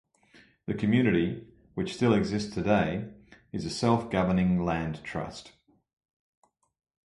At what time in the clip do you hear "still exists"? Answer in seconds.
1.93-2.51